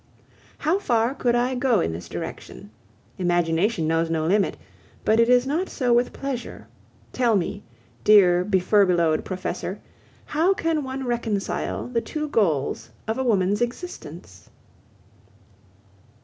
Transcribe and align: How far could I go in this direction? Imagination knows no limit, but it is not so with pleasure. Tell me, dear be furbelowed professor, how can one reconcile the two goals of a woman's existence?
How 0.57 0.79
far 0.79 1.13
could 1.13 1.35
I 1.35 1.53
go 1.53 1.79
in 1.79 1.93
this 1.93 2.09
direction? 2.09 2.71
Imagination 3.19 3.87
knows 3.87 4.09
no 4.09 4.25
limit, 4.25 4.57
but 5.05 5.19
it 5.19 5.29
is 5.29 5.45
not 5.45 5.69
so 5.69 5.93
with 5.93 6.11
pleasure. 6.11 6.65
Tell 7.13 7.35
me, 7.35 7.61
dear 8.03 8.43
be 8.43 8.59
furbelowed 8.59 9.23
professor, 9.23 9.79
how 10.25 10.55
can 10.55 10.83
one 10.83 11.05
reconcile 11.05 11.85
the 11.87 12.01
two 12.01 12.29
goals 12.29 12.89
of 13.07 13.19
a 13.19 13.23
woman's 13.23 13.61
existence? 13.61 14.49